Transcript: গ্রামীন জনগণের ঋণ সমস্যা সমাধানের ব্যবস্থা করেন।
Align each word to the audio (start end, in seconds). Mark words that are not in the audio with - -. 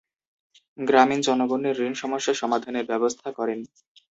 গ্রামীন 0.77 1.19
জনগণের 1.21 1.75
ঋণ 1.81 1.93
সমস্যা 1.93 2.33
সমাধানের 2.33 2.85
ব্যবস্থা 2.85 3.29
করেন। 3.37 3.59